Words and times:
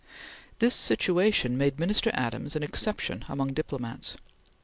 This 0.57 0.73
situation 0.73 1.59
made 1.59 1.79
Minister 1.79 2.09
Adams 2.15 2.55
an 2.55 2.63
exception 2.63 3.23
among 3.29 3.53
diplomats. 3.53 4.17